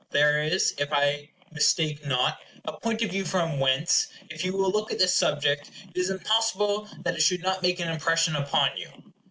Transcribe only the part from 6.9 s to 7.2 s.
that